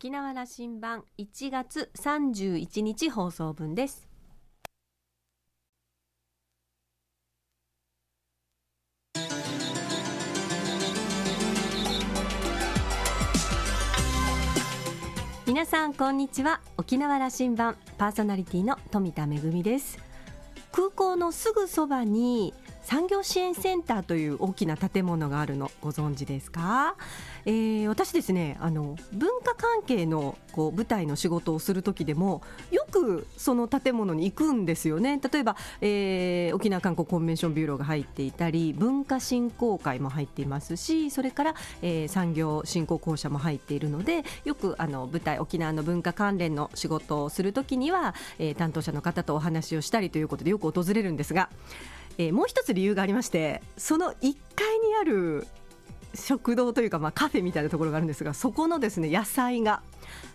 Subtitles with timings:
[0.00, 4.08] 沖縄羅針盤1月31日放送分です。
[15.48, 16.60] 皆さんこんにちは。
[16.76, 19.98] 沖縄羅針盤パーソナリティの富田恵です。
[20.70, 26.96] 空港のすぐそばに産業支援センターという大きな建物があるのご存知ですか、
[27.44, 35.20] えー、私ですねあの文化関係のこう舞台の仕事をする時でもよくその建物に行くんですよね。
[35.32, 51.50] 例えば、えー、沖縄観光コンベンションビューローが入っていたり文化振興会も入っていますしそれから、えー、産業振興公社も入っているのでよくあの舞台沖縄の文化関連の仕事をする時には、え、担当者の方とお話をしたりということでよく訪れるんですが
[52.18, 55.46] えー、もう一つ理由がありましてその1階にある
[56.14, 59.82] 食堂というか、まあ、カフェみたいなところがあるんですがそこのですね野菜が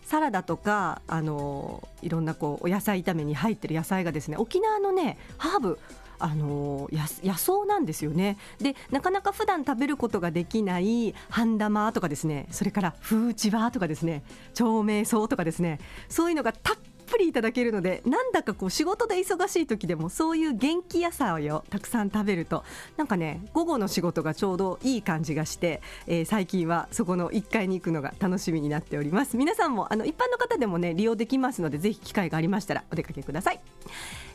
[0.06, 5.80] サラダとかあのいろんなこうお野菜炒めに入ってる野菜がですね沖縄のねハーブ
[6.20, 8.38] あの野草なんですよね。
[8.60, 22.64] でなかなか普段食べることができない半玉とかですねそれからフーチバーとかですね長命草とかですねそういうのがたっぷりいただけるのでなんだかこう仕事で忙しい時でもそういう元気野菜をたくさん食べると
[22.98, 29.38] なんかね午後の仕事がちょうどいい感じがして、えー、最近はそこの1階に行くのが楽しみになっております。
[29.38, 33.60] 皆さんもあの一般の方でもね利用できますのでぜひ機会がありましたらお出かけください。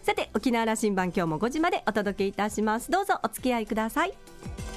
[0.03, 2.91] さて沖縄羅針盤今日も5時までお届けいたします。
[2.91, 4.68] どうぞお付き合いください。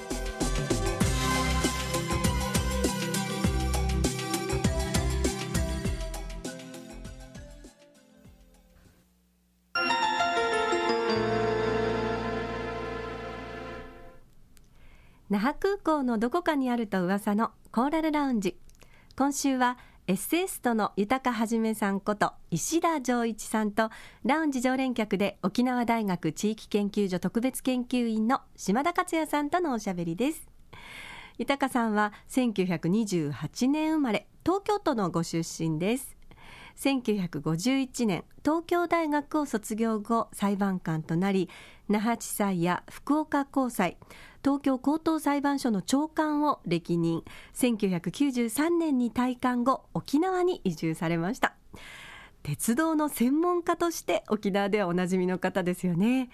[15.31, 18.57] 那覇空港のどこかにあると噂のコーラルラウンジ。
[19.15, 23.91] 今週はエッセイストの豊はじめさんこと石田丈一さんと
[24.25, 30.45] ラウンジ常連客で沖縄大学地域研究所特別研究員の島田克也さんとのおしゃべりです。
[31.37, 36.17] 豊さんは1928年生まれ東京都のご出身です。
[36.81, 41.47] 1951年東京大学を卒業後裁判官となり
[41.89, 43.97] 那覇地裁や福岡高裁
[44.43, 51.53] 東京高等裁判所の長官を歴任1993年に退官後沖縄に移住されました。
[52.41, 56.31] 鉄道の専門家として沖縄ではおなじみの方ですよね。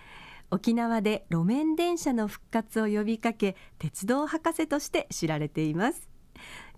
[0.49, 6.06] 沖縄で路面電車の復活を呼びかけ鉄道博士として知られています。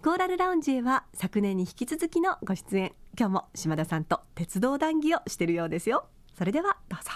[0.02, 2.94] コーラルラウンジへは昨年に引き続きのご出演。
[3.20, 6.06] 今日も島田さんと鉄道談義をしているようですよ。
[6.38, 7.12] それではどうぞ。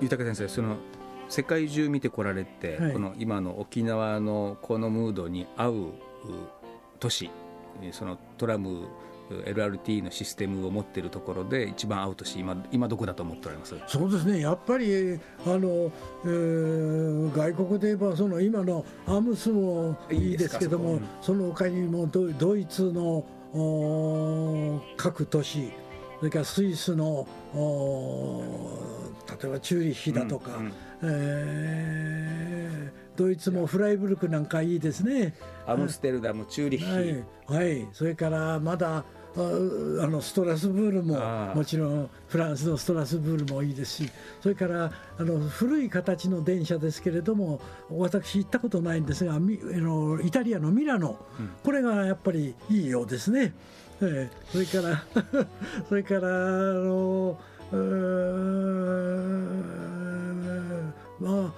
[0.00, 0.76] 豊先生その
[1.28, 5.86] 世界中見てこられて、はい、この今の沖縄のこのムードに合う
[7.00, 7.28] 都市
[7.90, 8.86] そのトラム
[9.30, 13.74] LRT のシステムを持っているところで一番合う都市今今どこだと思っておられます？
[13.86, 14.40] そうですね。
[14.40, 15.90] やっぱりあの、
[16.24, 23.24] えー、外国で言えばその今のアムスもいいですけどもその他にもドドイツの
[24.96, 25.72] 各都市
[26.18, 27.26] それからスイスの
[29.40, 35.34] 例えばチューリッヒだとか、うんうん、えー、ドイツもフライブルクなんかいいですね。
[35.66, 39.04] アムステルダムチューリッヒ、はい、はい、それからまだ
[39.36, 41.18] あのストラスブールも
[41.54, 53.54] もちろんフランスのストラスブールもいいですしそれからあの古い形の電車ですけれども私行ったことないんですがあのイタリアのミラノ、うん、これがやっぱりいいようですね。
[54.00, 55.04] えそれから
[55.88, 57.38] それからあの
[61.20, 61.52] ま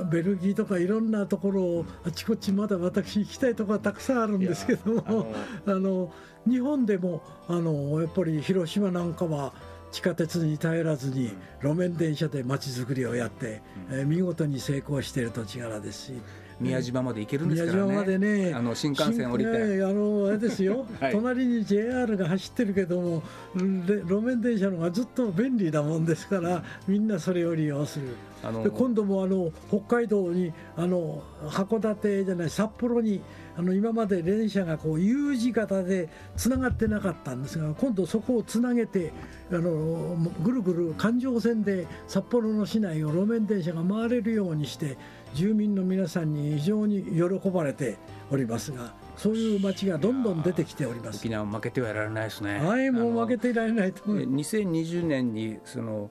[0.00, 5.34] あ、ベルギーとかいろんなところをあちこちまだ私行きたいところはたくさんあるんですけども
[5.66, 6.12] あの
[6.46, 9.52] 日本でもあのやっぱり広島なんかは
[9.92, 11.32] 地下鉄に頼らずに
[11.62, 16.12] 路面電車で街づくりをやって、えー、見事に成功している土地柄ですし。
[16.58, 17.92] 宮島まで行けるんですからね。
[17.92, 19.50] 宮島までね、あの新幹線降りて、
[19.84, 23.22] あのあれですよ、 はい、隣に JR が走ってるけども、
[23.54, 28.06] 路面電車のがずっと便利なもんですから、みんなそれを利用する。
[28.42, 33.20] あので今度もあの北海道にあの函館じゃない札幌に
[33.58, 39.12] あの今まで電車がこう U 字型でつながってなかったんですが今度そこをつなげて
[39.50, 44.98] あのぐるぐる環状線で札幌の市内を路面電車が回れるようにして
[45.34, 47.96] 住民の皆さんに非常に喜ばれて
[48.30, 51.18] おりますがそういう町がどんどん出てきております。
[51.20, 52.58] 沖縄負けてはやられないですね。
[52.58, 56.10] はいもう負けていられないと思い2020年にその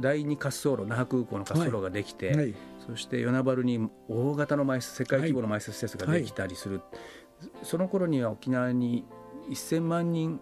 [0.00, 2.54] 第二滑走路那覇空港の滑走路ができて、はいはい、
[2.86, 9.04] そして与那原に大型の埋設世界規模の埋設施設ができたりする、はい、その頃には沖縄に
[9.50, 10.40] 1000万人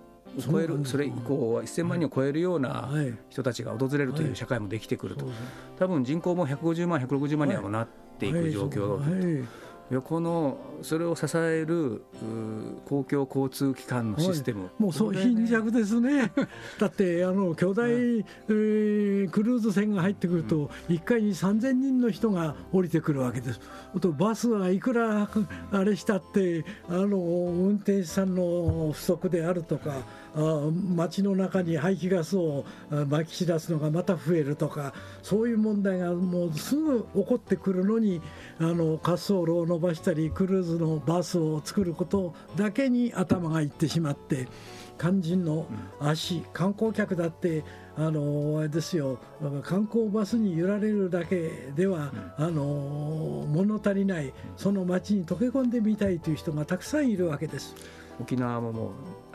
[0.50, 2.90] 超えるそれ以降は1000万人を超えるような
[3.28, 5.26] 人たちが訪れるという社会もできてくると、
[5.78, 9.62] 多分人口も150万、160万にはなっていく状況だと。
[9.90, 12.02] 横のそれを支える
[12.88, 16.32] 公共交通機関のシステム、もうそう貧弱ですね、
[16.78, 23.60] だってあの巨大、えー、クルーズ船が入ってくると、1回に3000人の人が降りてくるわけです。
[24.00, 25.28] とバスはいくら
[25.70, 30.02] あれしたってあの運転手さんの不足であるとか。
[30.34, 32.64] 街の中に排気ガスを
[33.08, 38.22] まき散らすのがまた増えるとかそういう問題がもうすぐ起こってくるのに
[38.58, 44.48] あの滑走路を伸ばしたりクルーズのバスを作ることだけに頭がいってしまって
[44.98, 45.66] 肝心の
[46.00, 47.64] 足観光客だって
[47.96, 49.18] あのあれですよ
[49.64, 57.74] 観光バスに揺られるだけでは、あの物足りないその街に溶け込んでみたいという人がたくさんいるわけです。
[58.20, 58.92] 沖縄ももう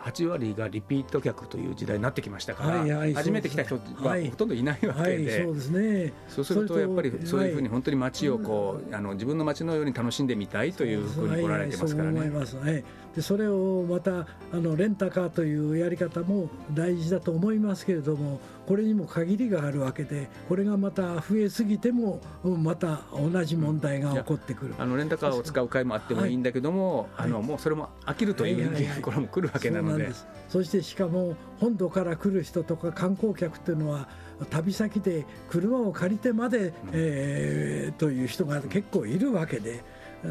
[0.08, 3.82] 8割がリピート客という時代になってきましたから、はいはい、初めて来た人は
[4.30, 12.20] ほとんどいないわけで、はいはい、そうですね、そうするとやっぱりそういうふうに本当に街をこう、あの自分の街のように楽しんでみたいというふうに来られてますからね。
[12.20, 12.84] はいはい、ね
[13.18, 29.97] でそれをまたあのレンタカーというやり方も大事だと思いますけれどもこれにも限りがあるわけでこれがまた増えすぎてもまた同じ問題が起こってくる、あのレンタカーを使う会もあってもいいんだけども、あのもうそれも飽きるというところも来るわけなので。
[30.50, 34.08] そしてしかも本土から来る人とか観光客というのは
[34.50, 39.84] 旅先で車を借りてまで、えー、という人が結構いるわけで。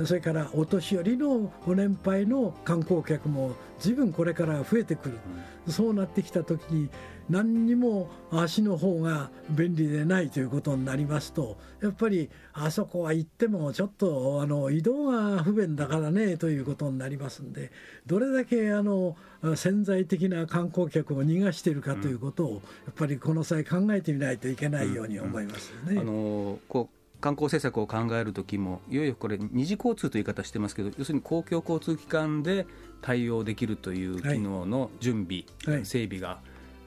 [0.05, 5.19] それからお年寄りのご年配の観光客も随分これから増えてくる、
[5.67, 6.91] うん、そうなってきた時に
[7.29, 17.73] 何にも足の方が便利でないということになりますとやっぱりあそこは行ってもちょっとあの移動が不便だからねということになりますんで
[18.07, 19.17] どれだけあの
[19.57, 22.53] 潜在的な観光客を逃がしているかということを、
[22.87, 25.93] やっぱりこの際考えてみないといけないように思いますね。
[25.93, 32.67] うんうん、あのこう観光政策を考える時もいよいよこれ二次交通という言い方してますけど要するに公共交通機関で
[33.01, 36.41] 対応できるという機能の準備、はい、整備が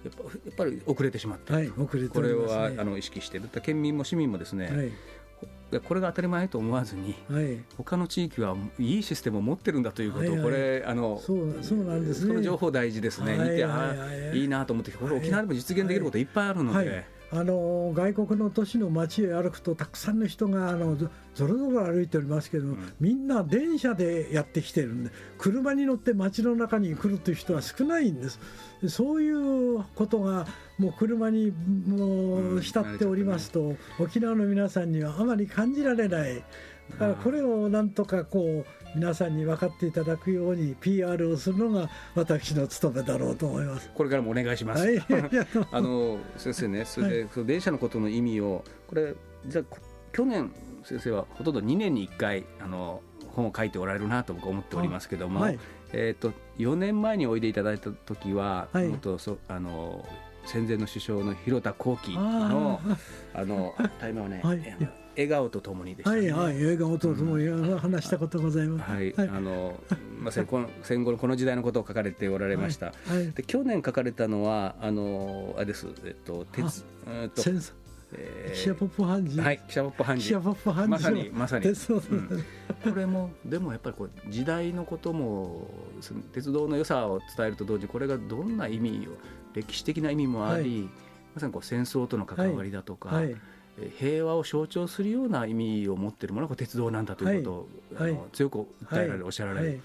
[0.04, 5.82] やっぱやっぱり遅れてしまった、はい、遅れて、ね、これはあの意識してる県民も市民もですね、はい。
[5.82, 17.19] これが当たり前と思わずに、はい、他の地域はいいシステムを持ってるんだということ、はいはい、これあのそうそうなんです、ね、この情報大事ですね、はいはいはいはい、見てあいいなと思ってこれ沖縄でも実現できることいっぱいあるので。
[17.32, 28.40] あの外国の都市の街へ歩くとたくさんの人があのぞろぞろ歩いておりますけど、うん、みんな電車でやってきてるんで車に乗って街の中に来るという人は少ないんです。
[28.88, 30.48] そういうことが
[30.78, 31.52] もう車に
[31.86, 36.44] もう浸っておりますと、沖縄の皆さんにはあまり感じられない
[36.92, 38.66] だからこれをなんとかこう
[38.96, 43.90] 皆さんに分かっていただくように PR をするのが私の務めだろうと思います。
[43.94, 45.00] これからもお願いします、はい、
[45.72, 49.16] あの先生ねそれで、はい、電車のことの意味をこれ
[49.46, 49.64] じゃ
[50.12, 50.52] 去年
[50.84, 55.60] 先生はほとんど2年に1回あの本を書いておられるなと僕思っておりますけども、はい、
[55.94, 60.06] えーと、4年前においでいただいた時は、はい、とそあの
[60.46, 62.82] 戦前の首相の広田幸喜の
[63.34, 64.78] あのタイムはね、はい、
[65.20, 67.50] 笑顔とともにでした、ね、はいはい笑顔とともに
[67.80, 68.90] 話したことございます。
[68.90, 69.78] はい、はい、あの
[70.18, 72.88] まさにこの戦後のこの時代のことを書かれておられました。
[72.88, 77.74] はいはい、で去年書かれたのはあのあれですえっと鉄えっと戦争
[78.12, 79.40] えー、記者ポップハンジ。
[79.40, 80.24] はい記者ポップハンジ。
[80.24, 85.70] 記者ポップハンジまさにまさに、うん、これもでもやっぱりこう時代のことも
[86.34, 89.18] 鉄道の良さを伝えると同時にこれがどんな意味を
[89.54, 90.90] 歴史的な意味もあり、はい、
[91.36, 93.26] まさにこう戦争との関わりだとか、はい。
[93.26, 93.36] はい
[93.98, 99.80] 平和を象徴するような意味を持っているものが鉄道なんだということを、はい、あの強く訴えられる、おっしゃられる、はい、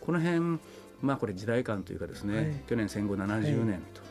[0.00, 0.58] この辺
[1.02, 4.02] まあこれ時代感というかですね、去年戦後70年と、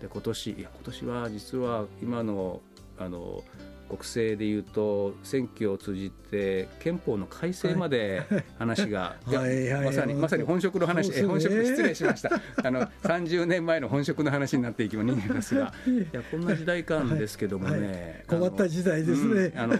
[0.00, 2.60] で今年いや今年は実は今の
[2.98, 3.42] あの
[3.88, 8.22] 国政でいうと選挙を通じて憲法の改正まで
[8.58, 9.16] 話が、
[9.84, 12.40] まさにまさに本職の話、ね、本職失礼しました。
[12.62, 15.72] あの30年前の本職の話になっていきますが。
[15.86, 17.88] いやこんな時代感ですけどもね、はい。
[17.88, 19.78] はい、困った時代ですね、うん、あの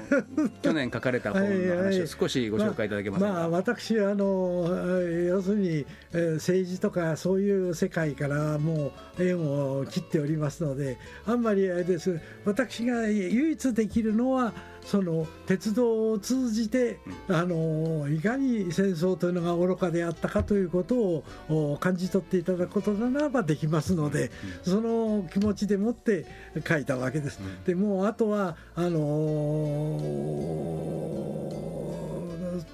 [0.63, 4.69] 去年書かれた本の話を 少しご紹介いただけますか、まあ、まあ、私あの
[5.27, 12.21] 要するに政治とかそういう世界からもう縁を切っておりますのであんまりあれです。
[12.45, 16.99] 私が唯一でききるのはその鉄道を通じて、
[17.29, 24.31] あのいかに戦争というのが愚かであったかということを感じ取っていただくことならばできますので、
[24.63, 26.27] その気持ちでもって
[26.67, 27.41] 書いたわけです。
[27.65, 30.01] でもうあとはあの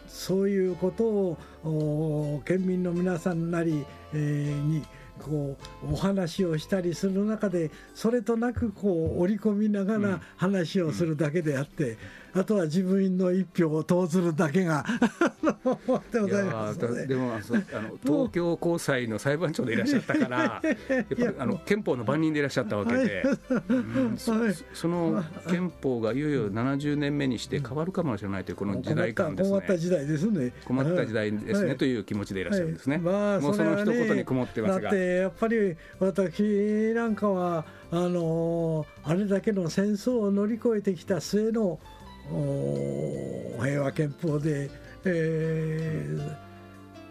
[0.08, 1.36] そういうこと
[1.68, 4.82] を県民の皆さんなり、えー、に
[5.20, 11.98] こうお話をしたりする中でそれとなくこう織り込みながら話をするだけであって、
[12.34, 14.84] あとは自分の一票を投ずるだけが
[16.12, 17.14] でございますで。
[17.14, 23.24] もあの東京高裁の裁判長でいらっしゃったから やっぱあの憲法の番人でいらっしゃったわけで、
[23.68, 24.32] うんそ
[24.72, 29.56] その憲法がいよいよ70年目にして変わるかもしれないというこの時代感ですね。
[29.56, 30.52] 困った時代ですね。
[30.64, 34.80] 困った時代ですね、という気持ちでいらっしゃるんですね、まあ、もうその一言に曇ってますが。
[34.82, 41.78] だってやっぱり私なんかはあのあれだけの戦争を乗り越えてきた末の
[42.28, 44.70] 平和憲法で、
[45.04, 46.06] え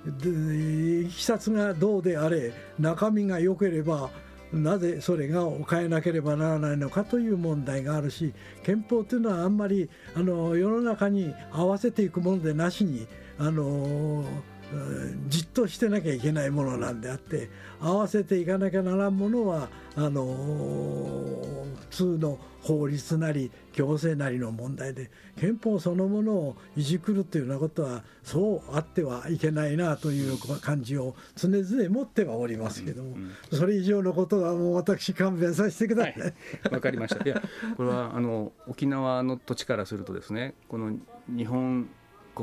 [0.06, 4.10] ー、いきさつがどうであれ中身が良ければ
[4.52, 14.26] なぜそれが変えなければならないのかという問題があるし憲法というのはあんまりあの世の中に合わせていくものでなしにあの
[15.28, 17.50] じっとしてなきゃいけないものなんであって
[17.82, 20.26] 合わせていかなきゃならんものはあの
[21.90, 25.10] 普通の法律なり行政なりの問題で
[25.40, 33.16] 憲法そのものをいじくるというようなことはそうあってはいけないなという感じを常々持ってはおりますけども、
[33.52, 36.20] それ以上のことはもう私勘弁させてください。
[36.20, 36.26] わ、
[36.72, 37.24] はい、かりました。
[37.24, 37.42] いや
[37.78, 40.96] これはあの沖縄の土地からするとですねこの
[41.28, 41.90] 日本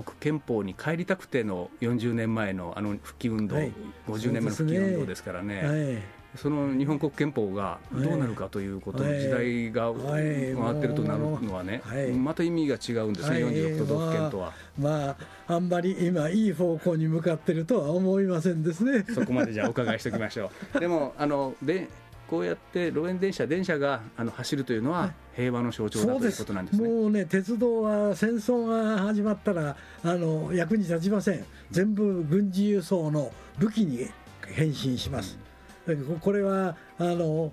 [0.02, 3.72] 国憲法に帰りたくての40年前のあの復帰運動、はい、
[4.06, 5.62] 50年目の復帰運動ですからね。
[5.62, 11.80] はいその日本国憲法がどうなるかということ、時代が回ってるとなるのはね、
[12.14, 14.52] また意味が違うんですね、46都道府県とは。
[14.78, 15.16] ま
[15.48, 19.06] あ、あんまり今、いい方向に向かってるとは思いませんですね。
[19.14, 20.80] そこまでじゃあお伺いしておきましょう。
[20.80, 21.88] でもあので
[22.28, 26.88] こうやって路面電車、電車があの走るというのは、平和の象徴だということなんですね。
[26.88, 34.08] もうね、鉄道は戦争が始まったらあの役に立ちません、全部軍事輸送の武器に
[34.46, 35.38] 変身します。
[35.86, 37.52] うん、これはあの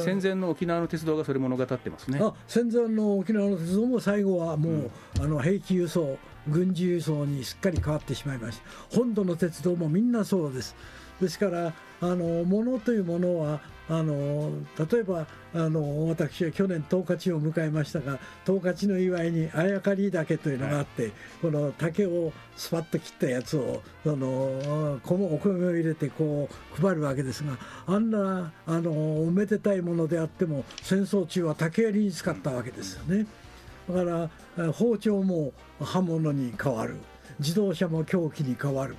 [0.00, 2.20] 戦前の沖縄の鉄道がそれ物語ってますね。
[2.46, 10.76] 戦前の沖縄の鉄道も最後はもう、うん、あの兵器輸送軍事輸送にすっかり変わってしまいました本土の鉄道もみんなそうです。
[11.20, 14.50] ですからあの物というものはあの
[14.90, 21.12] 例えばあの私は去年十勝を迎えましたが十勝の祝いにあやかり岳というのがあって、はい、
[21.42, 25.00] この竹をスパッと切ったやつをあのお
[25.38, 26.48] 米を入れてこ
[26.78, 28.90] う配るわけですがあんなあの
[29.22, 33.26] おめでたいものであっても戦争中は竹槍に使ったわけですよね。
[33.88, 36.96] だから包丁も刃物に変わる
[37.38, 38.96] 自動車も凶器に変わる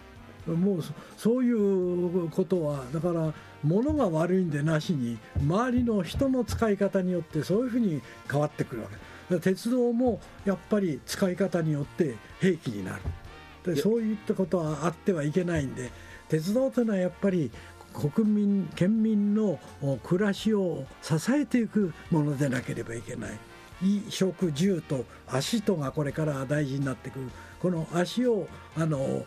[0.48, 0.84] もう
[1.18, 3.34] そういうことはだから
[3.64, 9.40] 物が悪いんでなしに周りの人の使い方によってそういうふうに変わってくるわけ。
[9.40, 13.02] 鉄道もやっぱり使い方によって兵器になる。
[13.74, 15.90] でそういったことはあってはいけないんで
[16.30, 17.50] 鉄道というのはやっぱり
[17.92, 19.58] 国民県民の
[20.04, 23.32] 暮らしを支えていくものでなければいけない。
[23.82, 27.26] 衣食住と足とがこれから大事になってくる。
[27.60, 28.48] この足を
[28.78, 29.26] あの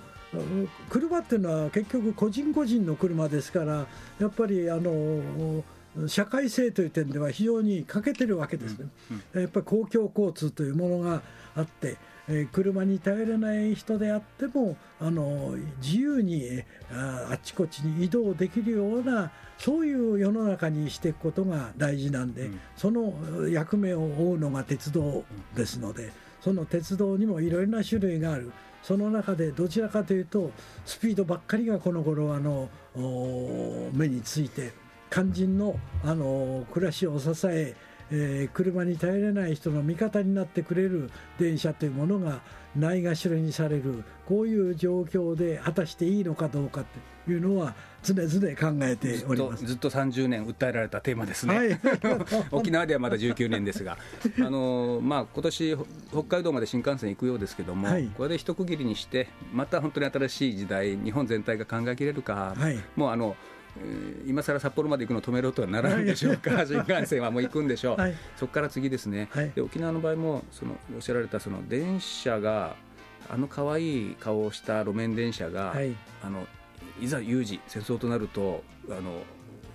[0.90, 3.87] 車っていうのは結局個人個人の車ですから
[4.18, 5.64] やっぱりあの
[6.06, 8.87] 社会性という点では非常に欠けてるわけですね、
[9.35, 11.23] やっぱり公共交通というものが
[11.56, 11.97] あって、
[12.28, 25.25] えー、車に頼れない人であってもあの自由にああっちこっちに移動できるようなそういう世の中にしていくことが大事なんで、うん、その役目を負うのが鉄道
[25.56, 28.52] ですので、その鉄道にもいろいろな種類がある。
[28.88, 30.50] その中でどちらかというと
[30.87, 32.71] スピードばっかりがこの頃あの
[33.92, 34.73] 目について
[35.11, 37.76] 肝心のあの暮らしを支え
[38.11, 42.41] えー、車に頼れない人の味方になってくれる電車というものが
[42.77, 46.85] ないがしろにされるこういう状況で果たしていいのかどうか
[47.27, 49.67] というのは常々考えております。
[49.67, 51.81] ずっと30年訴えられたテーマですね、はい、
[52.50, 53.99] 沖縄ではまだ19年ですが。
[54.38, 55.77] あの、まあ今年
[56.11, 63.37] 北海道まで新幹線行くようですけども、はい、これで一区切りにしてまた本当に新しい時代日本全体が考えきれるか、はい、もうあの
[64.26, 72.76] 今更札幌まで行くの止めろとはならないでしょうか、新幹線はもう行くんでしょう、はい、そこから次ですね、はい、で沖縄の場合もそのおっしゃられたその電車が、
[73.30, 76.47] あの可愛い顔をした路面電車が、はい、あの
[77.00, 79.23] いざ有事、戦争となると、あの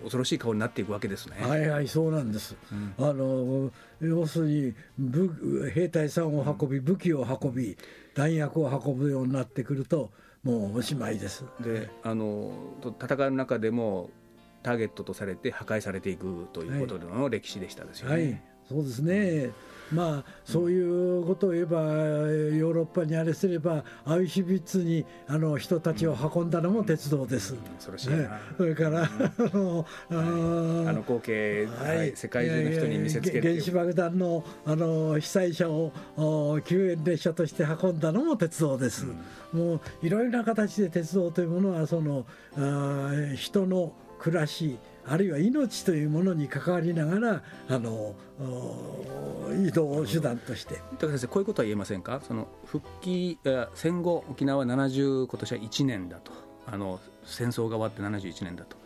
[0.04, 1.38] 恐ろしい顔になっていくわけですね。
[1.40, 2.56] はいはいそうなんです。
[2.72, 7.78] うん、あの要するに武兵隊さんを運び武器を運び
[8.14, 10.12] 弾薬を運ぶようになってくると
[10.44, 11.46] もうおしまいです。
[11.62, 12.52] であの
[13.02, 14.10] 戦う中でも
[14.62, 18.14] ターゲットとされて破壊されていくということの歴史でしたですよね。
[18.14, 19.52] はい、はい、そうですね、
[19.92, 27.56] まあ、そういうことを言えば、ヨーロッパにあれすれば、アウシュビッツにあの人たちを運んだのも鉄道です。
[27.80, 28.10] それそ
[28.64, 29.10] れから、あ
[29.54, 35.92] の、あの光景、はい、世界中の人に見せつける原子爆弾のあの被災者を
[36.66, 39.06] 救援列車として運んだのも鉄道です。
[39.52, 42.26] もういろいろな形で鉄道というものはその
[42.58, 48.16] あ人の暮らしあるいは命というものに関わりながらあの
[49.68, 50.80] 移動手段として。
[51.00, 52.22] 高先生こういうことは言えませんか？
[52.26, 53.38] その復帰
[53.76, 56.32] 戦後沖縄は70今年は1年だと。
[56.66, 58.78] あの戦争が終わって71年だと。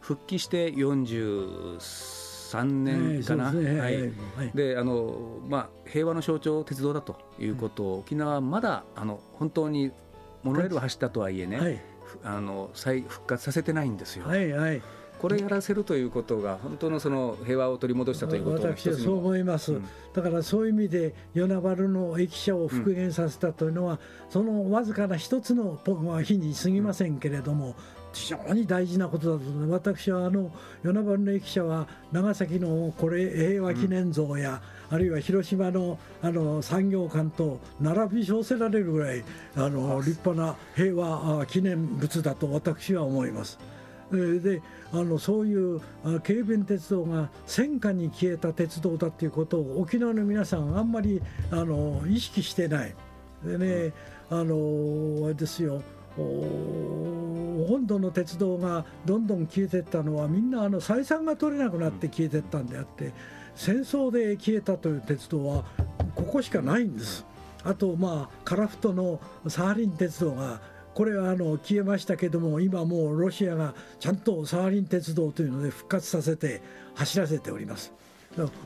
[0.00, 3.52] 復帰して43年かな、は
[3.90, 4.12] い。
[4.54, 9.90] であのまあ、平和の象徴鉄道だということを、沖縄はまだあの本当に
[10.42, 11.80] モノレールを走ったとはいえね、はい、
[12.22, 14.28] あの再復活させてないんですよ。
[14.28, 14.82] はいはい
[15.24, 25.80] これやらせるということが本当のその平和を取り戻したということ私はそう思います、うん、だからそういう意味で与那原の駅舎を復元させたというのは、うん、そのわずかな一つの
[26.22, 27.74] 日に過ぎませんけれども、
[28.12, 30.50] 非常に大事なことだと思い私はあの
[30.82, 39.24] 与那原の駅舎は長崎のこれ平和記念像や、あるいは広島のあの産業館と並び称せられるぐらい
[39.56, 43.58] あの立派な平和記念物だと私は思います。
[44.40, 45.80] であのそういう
[46.22, 52.94] 軽便鉄道が戦火に消えた鉄道だということを沖縄の皆さんあんまりあの意識してない。
[53.44, 53.92] でね、
[54.30, 55.82] あのあれですよ
[56.16, 63.12] 本土の鉄道がどんどん消えていったのはみんなあの採算が取れなくなって消えていったんであって
[63.54, 65.64] 戦争で消えたという鉄道は
[66.14, 67.26] ここしかないんです。
[67.64, 70.60] あとまあ樺太のサハリン鉄道が
[70.94, 76.62] これはあの消えましたけども今もうロシアがちゃんとサハリン鉄道というので復活させて
[76.94, 77.92] 走らせております。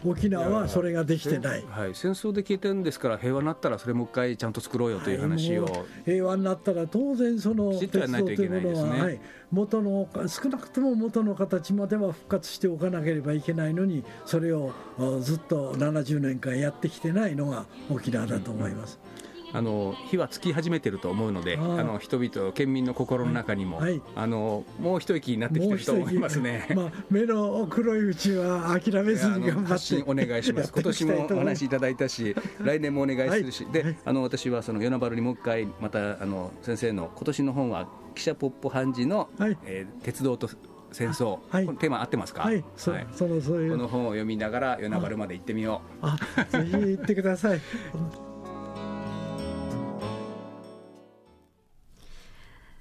[0.05, 5.73] 沖縄はそれができてない、はい、戦争で消えてるんですから平和になったらそれもう一回ちゃんと作ろうよという話を、はい、
[6.07, 14.73] 平和になったら当然その鉄道というものは、はい、元の少なくとも元の形までは復活しておかなければいけないのにそれを
[15.21, 18.99] ずっと70年間やってきてないのが沖縄だと思います。
[19.23, 26.69] うんあの火はつき始めてると思うので、あの人々、県民の心の中にも、はい、あのもう一息になってきてると思いますね。
[26.77, 30.05] まあ、目の黒いうちは諦めずに頑張って。
[30.07, 30.73] お願いし ます。
[30.73, 40.49] 今年もお話いただいたし、 来年もお願いするし、はい、で、あの私はその与那原にもう一回またあの先生の今年の本は記者ポップ判事の、はい、えー、鉄道と
[40.93, 43.73] 戦争、はい、テーマ合ってますか、はい、そはい、そのそういう。
[43.73, 46.07] この本を読みながら与那原まで行ってみよう。
[46.07, 46.17] あ
[46.51, 47.61] ぜひ行ってください。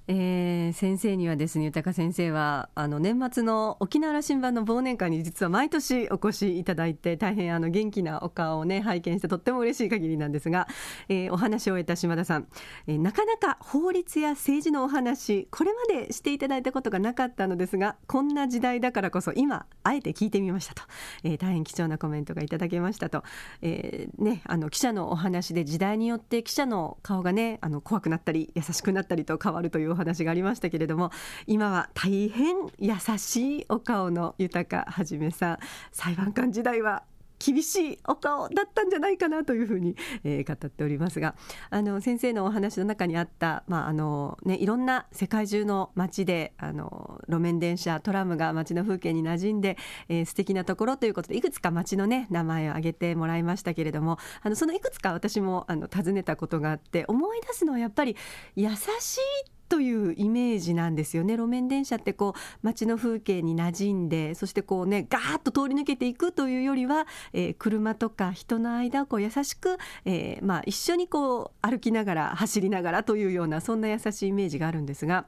[0.07, 10.67] えー、先生にはですね豊先生はあの年末の沖縄羅針盤の忘年会に実は毎年お越しいただいて大変あの元気なお顔をね拝見してとっても嬉しい限りなんですが、
[11.09, 12.47] えー、お話を終えた島田さん、
[12.87, 20.83] えー、なかなか法律や政治のお話これまでしていただいたことがなかったのですがこんな時代だからこそ今あえて聞いてみましたと、
[21.23, 23.23] えー、大変貴重なコメントがいただけましたと、
[23.61, 31.11] えーね、あの記者のお話で時代によって記者の顔がねあの怖くなったり優しくなったりと変わるという話がありましたけれども
[31.45, 35.59] 今は大変優しいお顔の豊はじめさん
[35.91, 37.03] 裁判官時代は
[37.39, 41.35] 厳しいお顔だったんじゃないかなというふうに、えー、語っておりますが
[41.69, 49.77] あの先生のお話の中にあった、まああのね、いろんな世界中の街であの路面電車トラムが街の風景に馴染んで、
[50.09, 58.15] えー、素敵なところということでいくつか街の、ね、名前を挙げてもらいましたけれどもあのそのいくつか私もあの尋ねたことがあって思い出すのはやっぱり
[58.55, 61.33] 優しいってというイメージなんですよね。
[61.33, 75.25] 路面電車ってこう街の風景に馴染んでそしてこうねガーッと通り抜けていくというよりは、えー、車とか人の間をこう優しく、えー、まあ、一緒にこう歩きながら走りながらというようなそんな優しいイメージがあるんですが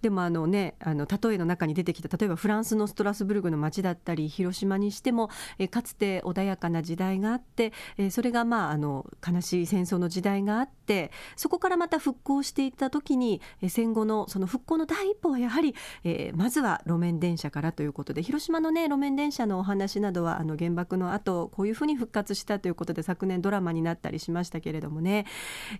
[0.00, 25.26] でもあのねあの例えの中に出てきた例えばフランスのストラスブルグの街だったり広島にしても、えー、かつて穏やかな時代があって、えそれがまああの悲しい戦争の時代があってそこからまた復興していった時に、えー戦後のその復興の第一歩はやはり、えー、まずは路面電車からということで広島のね路面電車のお話などはあの原爆の後こういうふうに復活したということで昨年ドラマになったりしましたけれどもね、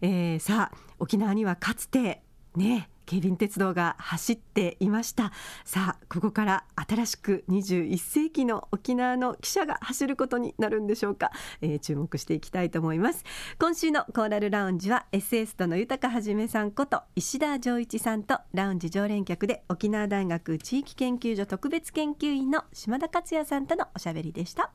[0.00, 2.22] えー、さあ沖縄にはかつて
[2.56, 5.32] ね警備鉄道が走っていました。
[5.64, 13.24] さあここから新しく21世紀の沖縄の汽車が走ることになるんでしょうか、えー、注目していきたいと思います。
[13.58, 24.72] 今週のコーラルラウンジは SS との豊はじめさんこと石田丈一さんとラウンジ常連客で沖縄大学地域研究所特別研究員の島田克也さんとのおしゃべりでした。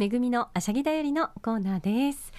[0.00, 2.32] めぐみのあしゃぎだよりのコーナーです。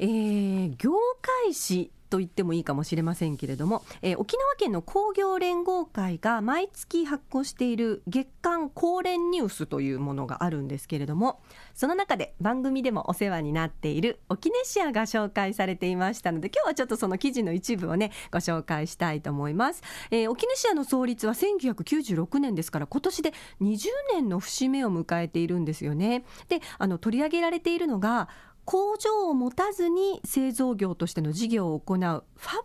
[0.00, 0.90] えー、業
[1.22, 11.40] 界誌と言ってもいいかもしれませんけれども、えー、沖縄県の工業連合会が毎月発行している月間高連ニュースというものがあるんですけれども
[11.74, 26.24] その中で番組でもお世話になっている沖ネシアが紹介されていましたので今日はちょっとその記事の一部をねご紹介したいと思います、えー、沖ネシアの創立は1996年ですから今年で20年の節目を迎えているんですよね。
[26.48, 28.28] であの取り上げられているのが
[28.66, 32.24] 工場を持たずに製造業としての事業を行うファ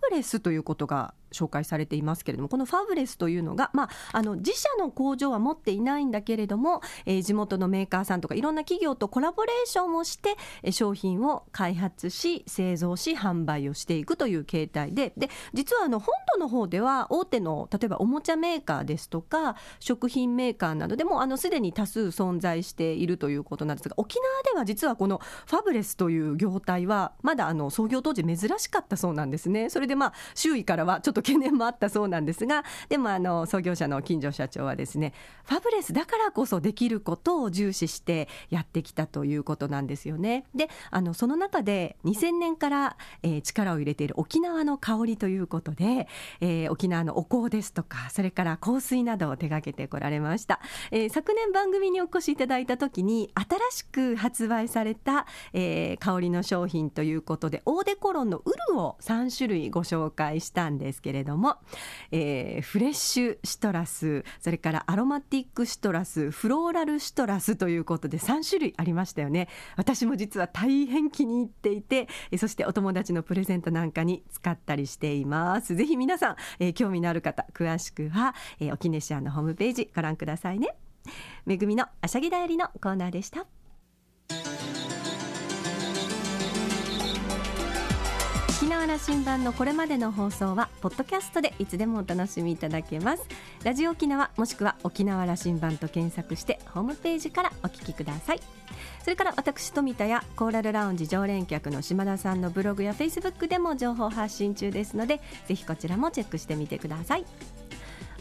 [0.10, 10.36] ブレスということが紹介されていますけれどもこのファブレスというのが、まあ、あの自社の工場は持っていないんだけれども、えー、地元のメーカーさんとかいろんな企業とコラボレーションをして、
[10.72, 29.70] 商品を開発し製造し販売をしていくという形態でで実はあの本土の方では大手の例えばおもちゃメーカーですとか食品メーカーなどでもすでに多数存在しているということなんですが沖縄では実はこのファブレスという業態はまだあの創業当時珍しかったそうなんですね。
[29.70, 35.13] それでまあ周囲からはちょっとと懸念もあったそうなんですがでもあの創業者の金城社長はですね
[35.45, 40.45] ファブレスだからこそできることを重視してやってきたということなんですよね。
[40.55, 46.07] であのその中で2000年から、えー、力を入れている沖縄の香りということで、
[46.39, 50.60] えー、沖縄のお香ですとかそれから香水などを手掛けてこられました、
[50.91, 61.58] えー、昨年番組にお越しいただいた時に新しく発売された、えー、香りの商品ということでオーデコロンのウルを3種類ご紹介したんですけけれども、
[62.12, 69.50] えー、フレッシュシトラスそれからアロマティックシトラスフローラルシトラスということで3種類ありましたよね。
[69.76, 75.76] 私も実は大変気に入っていてそしてお友達のプレゼントなんかに使ったりしています。
[75.76, 80.78] ぜひ皆さん、えー、興味のある方詳しくは、えー、沖根シアのホームページご覧くださいね。
[81.45, 83.45] めぐみのあしゃぎだよりのコーナーでした。
[88.82, 93.24] 沖縄羅針盤のこれまでの放送はポッドキャストでいつでもお楽しみいただけます。
[93.63, 98.39] ラジオ沖縄もしくは沖縄羅針盤と検索してホームページからお聞きください。
[99.04, 107.26] それから私富田やコーラルラウンジ常連客の島田さんのブログやフェイスブックでも情報発信中ですのでぜひこちらもチェックしてみてください。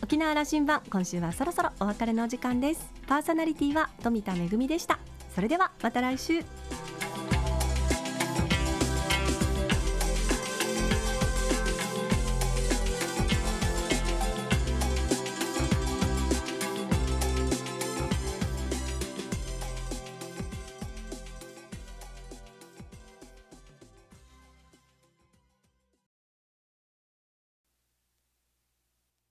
[0.03, 2.93] 沖縄羅針盤今週はそろそろお別れのお時間です。
[3.07, 4.99] パーソナリティは富田恵でした。
[5.35, 6.45] それではまた来週。